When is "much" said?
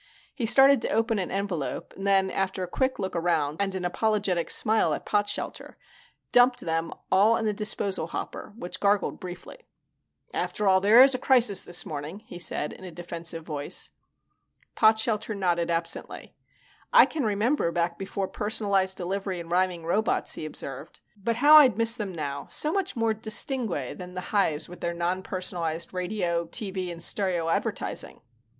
22.71-22.95